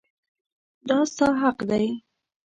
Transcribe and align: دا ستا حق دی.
دا 0.87 0.99
ستا 1.11 1.27
حق 1.41 1.59
دی. 1.69 1.87